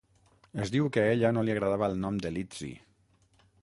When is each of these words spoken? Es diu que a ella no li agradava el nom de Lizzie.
Es 0.63 0.71
diu 0.75 0.87
que 0.95 1.03
a 1.03 1.11
ella 1.17 1.31
no 1.37 1.45
li 1.45 1.55
agradava 1.57 1.91
el 1.93 2.03
nom 2.07 2.19
de 2.25 2.35
Lizzie. 2.39 2.85